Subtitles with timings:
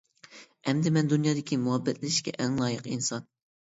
[0.71, 3.35] ئەمدى مەن دۇنيادىكى مۇھەببەتلىشىشكە ئەڭ لايىق ئىنسان.